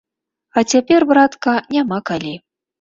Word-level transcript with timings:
А 0.57 0.63
цяпер, 0.71 1.07
братка, 1.13 1.55
няма 1.79 2.03
калі. 2.11 2.37